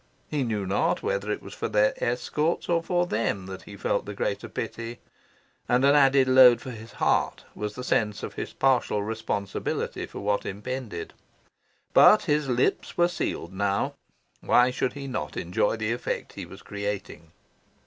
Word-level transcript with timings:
He 0.29 0.41
knew 0.43 0.65
not 0.65 1.03
whether 1.03 1.29
it 1.31 1.43
was 1.43 1.53
for 1.53 1.67
their 1.67 1.93
escorts 2.03 2.67
or 2.67 2.81
for 2.81 3.05
them 3.05 3.45
that 3.45 3.61
he 3.61 3.77
felt 3.77 4.07
the 4.07 4.15
greater 4.15 4.49
pity; 4.49 4.99
and 5.69 5.85
an 5.85 5.93
added 5.93 6.27
load 6.27 6.59
for 6.59 6.71
his 6.71 6.93
heart 6.93 7.43
was 7.53 7.75
the 7.75 7.83
sense 7.83 8.23
of 8.23 8.33
his 8.33 8.51
partial 8.51 9.03
responsibility 9.03 10.07
for 10.07 10.19
what 10.19 10.43
impended. 10.43 11.13
But 11.93 12.23
his 12.23 12.49
lips 12.49 12.97
were 12.97 13.09
sealed 13.09 13.53
now. 13.53 13.93
Why 14.39 14.71
should 14.71 14.93
he 14.93 15.05
not 15.05 15.37
enjoy 15.37 15.75
the 15.77 15.91
effect 15.93 16.33
he 16.33 16.47
was 16.47 16.63
creating? 16.63 17.31